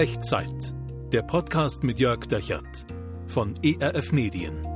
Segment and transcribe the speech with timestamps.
[0.00, 0.72] Echtzeit.
[1.12, 2.86] Der Podcast mit Jörg Dechert
[3.26, 4.66] von ERF Medien.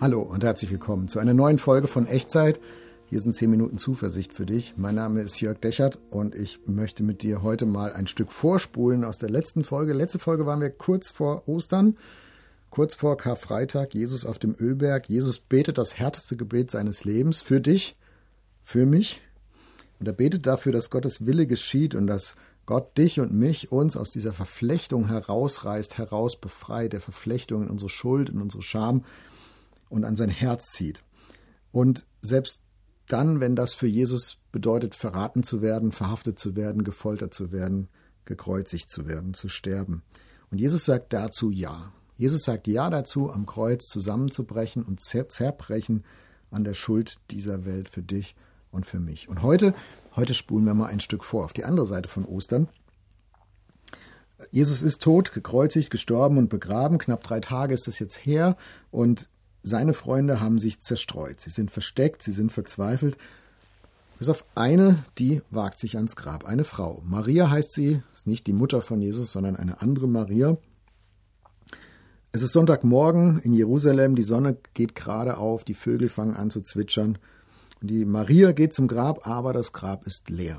[0.00, 2.58] Hallo und herzlich willkommen zu einer neuen Folge von Echtzeit.
[3.06, 4.74] Hier sind 10 Minuten Zuversicht für dich.
[4.76, 9.04] Mein Name ist Jörg Dechert und ich möchte mit dir heute mal ein Stück vorspulen
[9.04, 9.92] aus der letzten Folge.
[9.92, 11.96] Letzte Folge waren wir kurz vor Ostern,
[12.70, 15.08] kurz vor Karfreitag, Jesus auf dem Ölberg.
[15.08, 17.96] Jesus betet das härteste Gebet seines Lebens für dich,
[18.64, 19.22] für mich.
[19.98, 22.36] Und er betet dafür, dass Gottes Wille geschieht und dass
[22.66, 28.28] Gott dich und mich, uns aus dieser Verflechtung herausreißt, herausbefreit, der Verflechtung in unsere Schuld,
[28.28, 29.04] in unsere Scham
[29.88, 31.02] und an sein Herz zieht.
[31.72, 32.60] Und selbst
[33.06, 37.88] dann, wenn das für Jesus bedeutet, verraten zu werden, verhaftet zu werden, gefoltert zu werden,
[38.26, 40.02] gekreuzigt zu werden, zu sterben.
[40.50, 41.92] Und Jesus sagt dazu Ja.
[42.16, 46.04] Jesus sagt Ja dazu, am Kreuz zusammenzubrechen und zerbrechen
[46.50, 48.34] an der Schuld dieser Welt für dich
[48.70, 49.28] und für mich.
[49.28, 49.74] Und heute,
[50.16, 52.68] heute spulen wir mal ein Stück vor, auf die andere Seite von Ostern.
[54.52, 56.98] Jesus ist tot, gekreuzigt, gestorben und begraben.
[56.98, 58.56] Knapp drei Tage ist das jetzt her.
[58.90, 59.28] Und
[59.62, 61.40] seine Freunde haben sich zerstreut.
[61.40, 63.18] Sie sind versteckt, sie sind verzweifelt.
[64.18, 66.44] Bis auf eine, die wagt sich ans Grab.
[66.44, 67.02] Eine Frau.
[67.06, 70.56] Maria heißt sie, ist nicht die Mutter von Jesus, sondern eine andere Maria.
[72.30, 76.60] Es ist Sonntagmorgen in Jerusalem, die Sonne geht gerade auf, die Vögel fangen an zu
[76.60, 77.18] zwitschern.
[77.80, 80.58] Die Maria geht zum Grab, aber das Grab ist leer.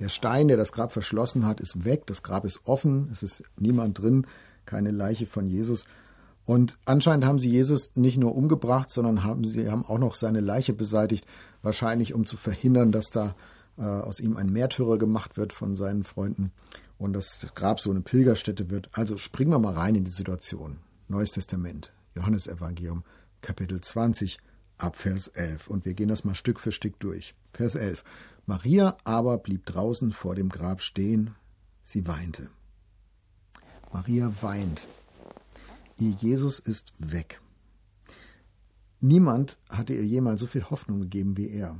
[0.00, 3.44] Der Stein, der das Grab verschlossen hat, ist weg, das Grab ist offen, es ist
[3.58, 4.26] niemand drin,
[4.64, 5.84] keine Leiche von Jesus.
[6.46, 10.40] Und anscheinend haben sie Jesus nicht nur umgebracht, sondern haben sie haben auch noch seine
[10.40, 11.26] Leiche beseitigt,
[11.62, 13.36] wahrscheinlich um zu verhindern, dass da
[13.78, 16.50] äh, aus ihm ein Märtyrer gemacht wird von seinen Freunden
[16.98, 18.88] und das Grab so eine Pilgerstätte wird.
[18.92, 20.78] Also springen wir mal rein in die Situation.
[21.08, 23.04] Neues Testament, Johannesevangelium,
[23.40, 24.38] Kapitel 20,
[24.82, 25.68] ab Vers 11.
[25.68, 27.34] Und wir gehen das mal Stück für Stück durch.
[27.52, 28.04] Vers 11.
[28.46, 31.34] Maria aber blieb draußen vor dem Grab stehen.
[31.82, 32.50] Sie weinte.
[33.92, 34.86] Maria weint.
[35.98, 37.40] Ihr Jesus ist weg.
[39.00, 41.78] Niemand hatte ihr jemals so viel Hoffnung gegeben wie er.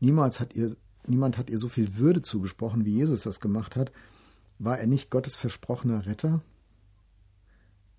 [0.00, 3.92] Niemals hat ihr, niemand hat ihr so viel Würde zugesprochen, wie Jesus das gemacht hat.
[4.58, 6.42] War er nicht Gottes versprochener Retter?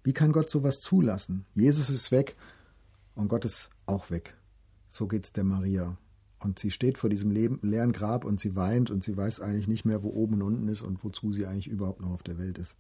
[0.04, 1.46] Wie kann Gott sowas zulassen?
[1.54, 2.36] Jesus ist weg
[3.16, 4.36] und Gott ist auch weg.
[4.90, 5.98] So geht's der Maria.
[6.40, 9.86] Und sie steht vor diesem leeren Grab und sie weint und sie weiß eigentlich nicht
[9.86, 12.58] mehr, wo oben und unten ist und wozu sie eigentlich überhaupt noch auf der Welt
[12.58, 12.76] ist.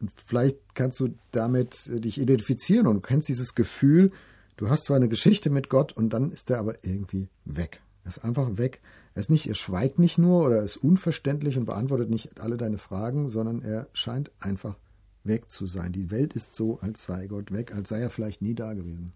[0.00, 4.10] Und vielleicht kannst du damit äh, dich identifizieren und kennst dieses Gefühl,
[4.56, 7.80] du hast zwar eine Geschichte mit Gott und dann ist er aber irgendwie weg.
[8.02, 8.80] Er ist einfach weg.
[9.14, 12.78] Er ist nicht, er schweigt nicht nur oder ist unverständlich und beantwortet nicht alle deine
[12.78, 14.76] Fragen, sondern er scheint einfach
[15.22, 15.92] weg zu sein.
[15.92, 19.12] Die Welt ist so, als sei Gott weg, als sei er vielleicht nie da gewesen.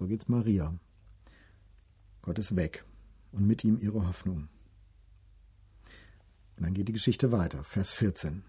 [0.00, 0.74] So geht's Maria.
[2.22, 2.86] Gott ist weg
[3.32, 4.48] und mit ihm ihre Hoffnung.
[6.56, 7.62] Und dann geht die Geschichte weiter.
[7.64, 8.42] Vers 14.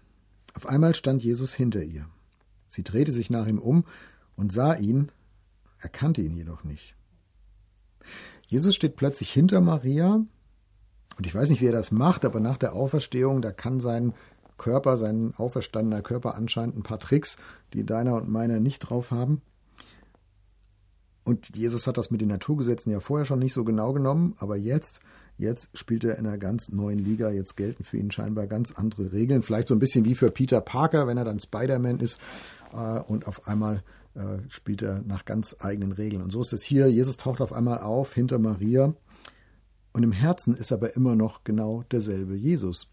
[0.54, 2.08] Auf einmal stand Jesus hinter ihr.
[2.68, 3.84] Sie drehte sich nach ihm um
[4.34, 5.12] und sah ihn,
[5.78, 6.96] erkannte ihn jedoch nicht.
[8.46, 10.24] Jesus steht plötzlich hinter Maria
[11.18, 14.14] und ich weiß nicht, wie er das macht, aber nach der Auferstehung, da kann sein
[14.56, 17.36] Körper, sein auferstandener Körper anscheinend ein paar Tricks,
[17.74, 19.42] die deiner und meiner nicht drauf haben.
[21.24, 24.56] Und Jesus hat das mit den Naturgesetzen ja vorher schon nicht so genau genommen, aber
[24.56, 25.00] jetzt,
[25.36, 27.30] jetzt spielt er in einer ganz neuen Liga.
[27.30, 29.42] Jetzt gelten für ihn scheinbar ganz andere Regeln.
[29.42, 32.20] Vielleicht so ein bisschen wie für Peter Parker, wenn er dann Spider-Man ist
[32.72, 33.84] äh, und auf einmal
[34.14, 36.22] äh, spielt er nach ganz eigenen Regeln.
[36.22, 36.88] Und so ist es hier.
[36.88, 38.94] Jesus taucht auf einmal auf hinter Maria.
[39.92, 42.88] Und im Herzen ist aber immer noch genau derselbe Jesus.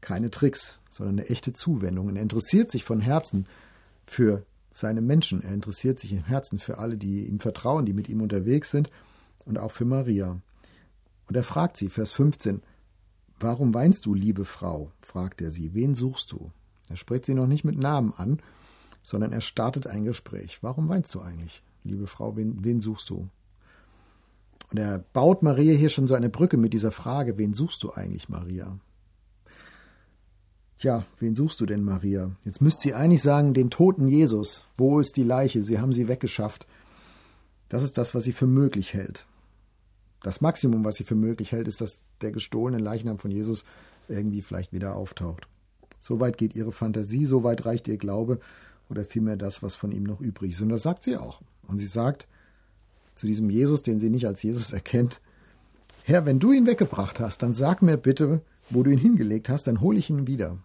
[0.00, 2.06] Keine Tricks, sondern eine echte Zuwendung.
[2.06, 3.46] Und er interessiert sich von Herzen
[4.06, 5.42] für seine Menschen.
[5.42, 8.90] Er interessiert sich im Herzen für alle, die ihm vertrauen, die mit ihm unterwegs sind
[9.44, 10.40] und auch für Maria.
[11.28, 12.62] Und er fragt sie, Vers 15,
[13.40, 14.92] Warum weinst du, liebe Frau?
[15.00, 15.72] fragt er sie.
[15.72, 16.50] Wen suchst du?
[16.90, 18.40] Er spricht sie noch nicht mit Namen an,
[19.02, 20.58] sondern er startet ein Gespräch.
[20.62, 22.36] Warum weinst du eigentlich, liebe Frau?
[22.36, 23.28] Wen, wen suchst du?
[24.70, 27.92] Und er baut Maria hier schon so eine Brücke mit dieser Frage, wen suchst du
[27.92, 28.78] eigentlich, Maria?
[30.80, 32.30] Tja, wen suchst du denn, Maria?
[32.42, 34.64] Jetzt müsst sie eigentlich sagen, den toten Jesus.
[34.78, 35.62] Wo ist die Leiche?
[35.62, 36.66] Sie haben sie weggeschafft.
[37.68, 39.26] Das ist das, was sie für möglich hält.
[40.22, 43.66] Das Maximum, was sie für möglich hält, ist, dass der gestohlene Leichnam von Jesus
[44.08, 45.48] irgendwie vielleicht wieder auftaucht.
[45.98, 48.40] So weit geht ihre Fantasie, so weit reicht ihr Glaube
[48.88, 50.62] oder vielmehr das, was von ihm noch übrig ist.
[50.62, 51.42] Und das sagt sie auch.
[51.68, 52.26] Und sie sagt
[53.14, 55.20] zu diesem Jesus, den sie nicht als Jesus erkennt,
[56.04, 58.40] Herr, wenn du ihn weggebracht hast, dann sag mir bitte,
[58.70, 60.56] wo du ihn hingelegt hast, dann hole ich ihn wieder.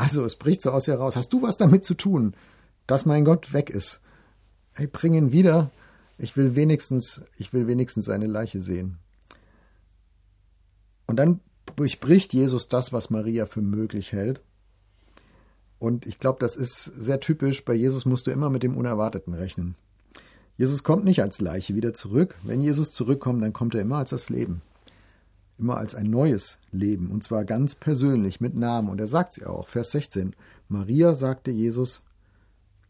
[0.00, 1.14] Also es bricht so aus ihr raus.
[1.14, 2.34] Hast du was damit zu tun,
[2.86, 4.00] dass mein Gott weg ist?
[4.72, 5.70] Hey, bring ihn wieder.
[6.16, 8.96] Ich will wenigstens, ich will wenigstens seine Leiche sehen.
[11.06, 11.40] Und dann
[11.76, 14.40] durchbricht Jesus das, was Maria für möglich hält.
[15.78, 17.62] Und ich glaube, das ist sehr typisch.
[17.66, 19.74] Bei Jesus musst du immer mit dem Unerwarteten rechnen.
[20.56, 22.36] Jesus kommt nicht als Leiche wieder zurück.
[22.42, 24.62] Wenn Jesus zurückkommt, dann kommt er immer als das Leben.
[25.60, 27.10] Immer als ein neues Leben.
[27.10, 28.88] Und zwar ganz persönlich, mit Namen.
[28.88, 29.68] Und er sagt sie auch.
[29.68, 30.34] Vers 16.
[30.68, 32.02] Maria sagte Jesus,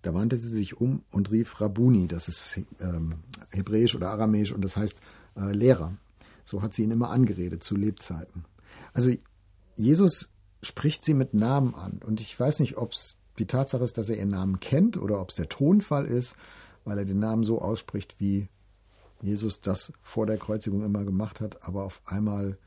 [0.02, 2.06] da wandte sie sich um und rief Rabuni.
[2.06, 3.17] Das ist ähm,
[3.50, 5.00] hebräisch oder aramäisch und das heißt
[5.37, 5.93] äh, Lehrer.
[6.44, 8.44] So hat sie ihn immer angeredet zu Lebzeiten.
[8.93, 9.11] Also
[9.76, 10.32] Jesus
[10.62, 12.00] spricht sie mit Namen an.
[12.06, 15.20] Und ich weiß nicht, ob es die Tatsache ist, dass er ihren Namen kennt oder
[15.20, 16.37] ob es der Tonfall ist,
[16.84, 18.49] weil er den Namen so ausspricht, wie
[19.22, 21.67] Jesus das vor der Kreuzigung immer gemacht hat.
[21.67, 22.58] Aber auf einmal,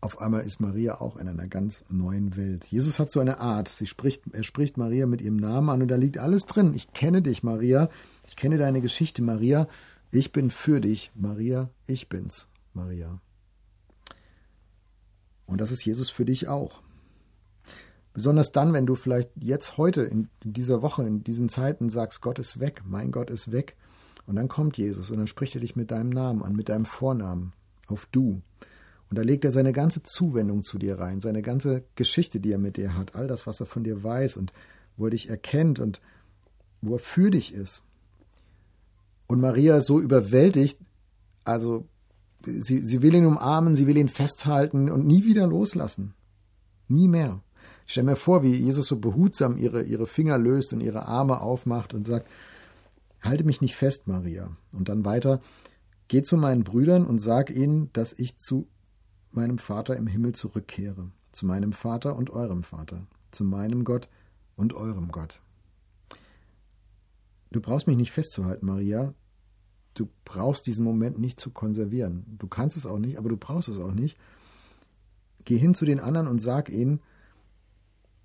[0.00, 2.66] auf einmal ist Maria auch in einer ganz neuen Welt.
[2.66, 3.68] Jesus hat so eine Art.
[3.68, 6.74] Sie spricht, er spricht Maria mit ihrem Namen an und da liegt alles drin.
[6.74, 7.88] Ich kenne dich, Maria.
[8.26, 9.68] Ich kenne deine Geschichte, Maria.
[10.10, 11.70] Ich bin für dich, Maria.
[11.86, 13.20] Ich bin's, Maria.
[15.46, 16.82] Und das ist Jesus für dich auch.
[18.12, 22.38] Besonders dann, wenn du vielleicht jetzt heute, in dieser Woche, in diesen Zeiten sagst, Gott
[22.38, 23.76] ist weg, mein Gott ist weg.
[24.26, 26.84] Und dann kommt Jesus und dann spricht er dich mit deinem Namen an, mit deinem
[26.84, 27.52] Vornamen,
[27.86, 28.42] auf du.
[29.08, 32.58] Und da legt er seine ganze Zuwendung zu dir rein, seine ganze Geschichte, die er
[32.58, 34.52] mit dir hat, all das, was er von dir weiß und
[34.96, 36.00] wo er dich erkennt und
[36.82, 37.82] wo er für dich ist.
[39.28, 40.78] Und Maria ist so überwältigt,
[41.44, 41.86] also
[42.44, 46.14] sie, sie will ihn umarmen, sie will ihn festhalten und nie wieder loslassen.
[46.88, 47.42] Nie mehr.
[47.86, 51.40] Ich stelle mir vor, wie Jesus so behutsam ihre, ihre Finger löst und ihre Arme
[51.40, 52.26] aufmacht und sagt,
[53.26, 54.56] halte mich nicht fest, Maria.
[54.72, 55.40] Und dann weiter,
[56.08, 58.68] geh zu meinen Brüdern und sag ihnen, dass ich zu
[59.30, 64.08] meinem Vater im Himmel zurückkehre, zu meinem Vater und eurem Vater, zu meinem Gott
[64.56, 65.40] und eurem Gott.
[67.50, 69.14] Du brauchst mich nicht festzuhalten, Maria.
[69.94, 72.36] Du brauchst diesen Moment nicht zu konservieren.
[72.38, 74.18] Du kannst es auch nicht, aber du brauchst es auch nicht.
[75.44, 77.00] Geh hin zu den anderen und sag ihnen,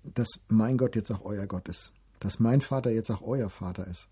[0.02, 3.86] dass mein Gott jetzt auch euer Gott ist, dass mein Vater jetzt auch euer Vater
[3.86, 4.08] ist.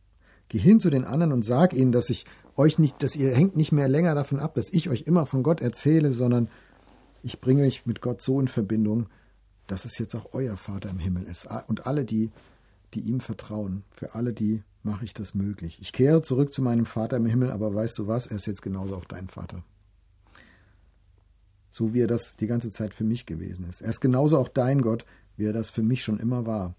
[0.51, 2.27] Geh hin zu den anderen und sag ihnen, dass ich
[2.57, 5.45] euch nicht, dass ihr hängt nicht mehr länger davon ab, dass ich euch immer von
[5.45, 6.49] Gott erzähle, sondern
[7.23, 9.07] ich bringe euch mit Gott so in Verbindung,
[9.69, 11.47] dass es jetzt auch euer Vater im Himmel ist.
[11.69, 12.33] Und alle die,
[12.95, 15.79] die ihm vertrauen, für alle die mache ich das möglich.
[15.81, 18.63] Ich kehre zurück zu meinem Vater im Himmel, aber weißt du was, er ist jetzt
[18.63, 19.63] genauso auch dein Vater.
[21.71, 23.83] So wie er das die ganze Zeit für mich gewesen ist.
[23.83, 25.07] Er ist genauso auch dein Gott,
[25.37, 26.75] wie er das für mich schon immer war.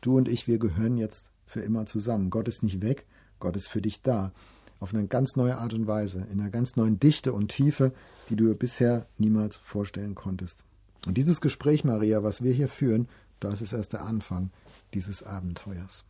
[0.00, 2.30] Du und ich, wir gehören jetzt für immer zusammen.
[2.30, 3.06] Gott ist nicht weg,
[3.38, 4.32] Gott ist für dich da.
[4.80, 7.92] Auf eine ganz neue Art und Weise, in einer ganz neuen Dichte und Tiefe,
[8.28, 10.64] die du bisher niemals vorstellen konntest.
[11.06, 13.08] Und dieses Gespräch, Maria, was wir hier führen,
[13.38, 14.50] das ist erst der Anfang
[14.94, 16.06] dieses Abenteuers.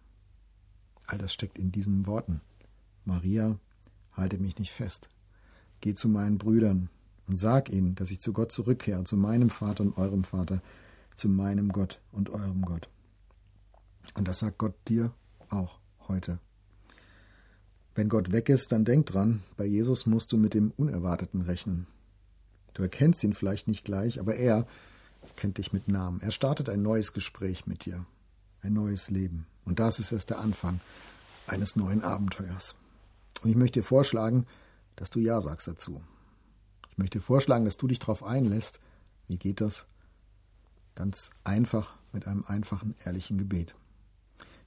[1.07, 2.41] All das steckt in diesen Worten.
[3.05, 3.59] Maria,
[4.13, 5.11] halte mich nicht fest.
[5.83, 6.89] Geh zu meinen Brüdern
[7.27, 10.63] und sag ihnen, dass ich zu Gott zurückkehre, zu meinem Vater und eurem Vater,
[11.15, 12.89] zu meinem Gott und eurem Gott.
[14.15, 15.13] Und das sagt Gott dir
[15.55, 15.79] auch
[16.09, 16.39] heute.
[17.95, 21.87] Wenn Gott weg ist, dann denk dran, bei Jesus musst du mit dem Unerwarteten rechnen.
[22.75, 24.67] Du erkennst ihn vielleicht nicht gleich, aber er
[25.37, 26.21] kennt dich mit Namen.
[26.21, 28.05] Er startet ein neues Gespräch mit dir,
[28.63, 29.47] ein neues Leben.
[29.65, 30.81] Und das ist erst der Anfang
[31.47, 32.75] eines neuen Abenteuers.
[33.43, 34.47] Und ich möchte dir vorschlagen,
[34.97, 36.03] dass du Ja sagst dazu.
[36.91, 38.81] Ich möchte dir vorschlagen, dass du dich darauf einlässt.
[39.29, 39.87] Wie geht das?
[40.95, 43.75] Ganz einfach mit einem einfachen, ehrlichen Gebet.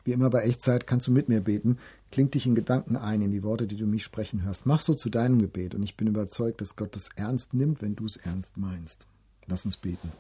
[0.08, 1.80] Wie immer bei Echtzeit kannst du mit mir beten.
[2.14, 4.66] Kling dich in Gedanken ein in die Worte, die du mich sprechen hörst.
[4.66, 7.98] Mach so zu deinem Gebet und ich bin überzeugt, dass Gott es ernst nimmt, wenn
[7.98, 9.06] du es ernst meinst.
[9.48, 10.14] Lass uns beten.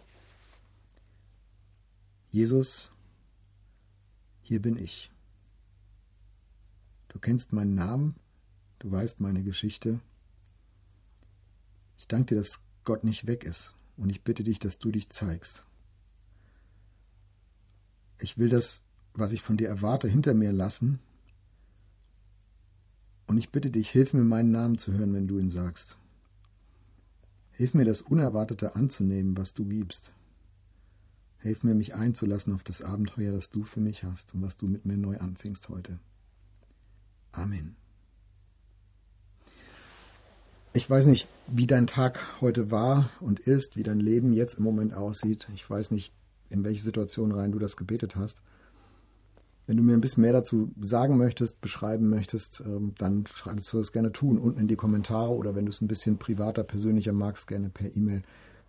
[2.27, 2.91] Jesus,
[4.41, 5.10] hier bin ich.
[7.08, 8.15] Du kennst meinen Namen,
[8.79, 10.01] du weißt meine Geschichte.
[11.98, 15.08] Ich danke dir, dass Gott nicht weg ist und ich bitte dich, dass du dich
[15.08, 15.63] zeigst.
[18.20, 18.82] Ich will das
[19.18, 21.00] was ich von dir erwarte, hinter mir lassen.
[23.26, 25.98] Und ich bitte dich, hilf mir, meinen Namen zu hören, wenn du ihn sagst.
[27.52, 30.14] Hilf mir, das Unerwartete anzunehmen, was du gibst.
[31.40, 34.68] Hilf mir, mich einzulassen auf das Abenteuer, das du für mich hast und was du
[34.68, 36.00] mit mir neu anfängst heute.
[37.32, 37.76] Amen.
[40.74, 44.64] Ich weiß nicht, wie dein Tag heute war und ist, wie dein Leben jetzt im
[44.64, 45.48] Moment aussieht.
[45.56, 46.14] Ich weiß nicht,
[46.50, 48.42] in welche Situation rein du das gebetet hast.
[49.68, 53.78] Wenn du mir ein bisschen mehr dazu sagen möchtest, beschreiben möchtest, ähm, dann schreibst du
[53.78, 57.12] das gerne tun, unten in die Kommentare oder wenn du es ein bisschen privater, persönlicher
[57.12, 58.24] magst, gerne per E-Mail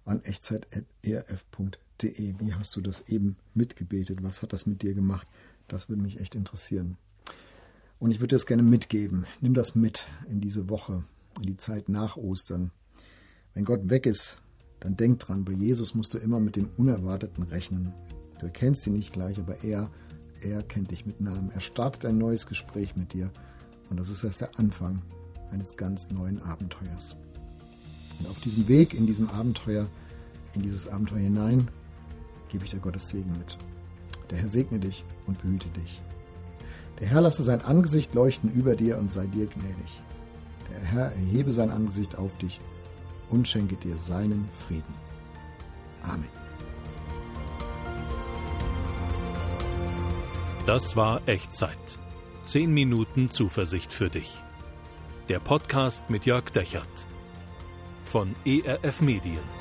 [0.05, 2.35] an echtzeit.erf.de.
[2.39, 4.23] Wie hast du das eben mitgebetet?
[4.23, 5.29] Was hat das mit dir gemacht?
[5.69, 6.97] Das würde mich echt interessieren.
[8.01, 9.27] Und ich würde dir das gerne mitgeben.
[9.41, 11.05] Nimm das mit in diese Woche,
[11.37, 12.73] in die Zeit nach Ostern.
[13.55, 14.41] Wenn Gott weg ist,
[14.81, 17.93] dann denk dran, bei Jesus musst du immer mit dem Unerwarteten rechnen.
[18.41, 19.91] Du kennst ihn nicht gleich, aber er,
[20.43, 21.51] er kennt dich mit Namen.
[21.53, 23.31] Er startet ein neues Gespräch mit dir.
[23.91, 25.03] Und das ist erst der Anfang
[25.51, 27.17] eines ganz neuen Abenteuers.
[28.19, 29.87] Und auf diesem Weg, in diesem Abenteuer,
[30.55, 31.69] in dieses Abenteuer hinein,
[32.49, 33.57] gebe ich dir Gottes Segen mit.
[34.31, 36.03] Der Herr segne dich und behüte dich.
[37.01, 40.03] Der Herr lasse sein Angesicht leuchten über dir und sei dir gnädig.
[40.71, 42.61] Der Herr erhebe sein Angesicht auf dich
[43.31, 44.95] und schenke dir seinen Frieden.
[46.03, 46.38] Amen.
[50.69, 51.99] Das war Echtzeit.
[52.45, 54.37] Zehn Minuten Zuversicht für dich.
[55.31, 57.07] Der Podcast mit Jörg Dechert
[58.05, 59.58] von ERF Medien.